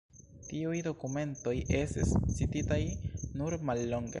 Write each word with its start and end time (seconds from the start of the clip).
Tiuj 0.45 0.79
dokumentoj 0.87 1.53
estis 1.81 2.17
cititaj 2.41 2.81
nur 3.43 3.63
mallonge. 3.71 4.09